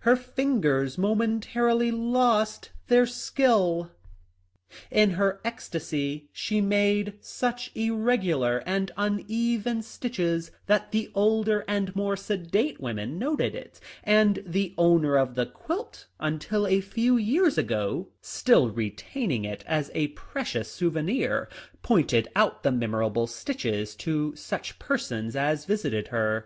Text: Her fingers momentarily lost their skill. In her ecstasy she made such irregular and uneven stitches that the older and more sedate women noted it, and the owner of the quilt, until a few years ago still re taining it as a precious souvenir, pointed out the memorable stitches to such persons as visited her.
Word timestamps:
Her 0.00 0.16
fingers 0.16 0.98
momentarily 0.98 1.90
lost 1.90 2.72
their 2.88 3.06
skill. 3.06 3.90
In 4.90 5.12
her 5.12 5.40
ecstasy 5.46 6.28
she 6.30 6.60
made 6.60 7.14
such 7.22 7.70
irregular 7.74 8.62
and 8.66 8.90
uneven 8.98 9.80
stitches 9.80 10.50
that 10.66 10.92
the 10.92 11.10
older 11.14 11.64
and 11.66 11.96
more 11.96 12.18
sedate 12.18 12.78
women 12.78 13.18
noted 13.18 13.54
it, 13.54 13.80
and 14.04 14.44
the 14.46 14.74
owner 14.76 15.16
of 15.16 15.36
the 15.36 15.46
quilt, 15.46 16.04
until 16.20 16.66
a 16.66 16.82
few 16.82 17.16
years 17.16 17.56
ago 17.56 18.08
still 18.20 18.68
re 18.68 18.90
taining 18.90 19.46
it 19.46 19.64
as 19.66 19.90
a 19.94 20.08
precious 20.08 20.70
souvenir, 20.70 21.48
pointed 21.82 22.28
out 22.36 22.62
the 22.62 22.70
memorable 22.72 23.26
stitches 23.26 23.96
to 23.96 24.36
such 24.36 24.78
persons 24.78 25.34
as 25.34 25.64
visited 25.64 26.08
her. 26.08 26.44